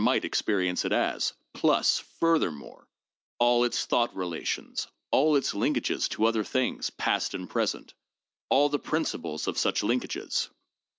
might 0.03 0.25
experience 0.25 0.83
it 0.83 0.91
as; 0.91 1.31
plus, 1.53 1.99
furthermore, 2.19 2.87
all 3.37 3.63
its 3.65 3.85
thought 3.85 4.15
relations, 4.15 4.87
all 5.11 5.35
its 5.35 5.53
linkages 5.53 6.09
to 6.09 6.25
other 6.25 6.43
things, 6.43 6.89
past 6.89 7.35
and 7.35 7.47
present, 7.47 7.93
all 8.49 8.69
the 8.69 8.79
principles 8.79 9.45
of 9.45 9.59
such 9.59 9.81
linkages. 9.81 10.49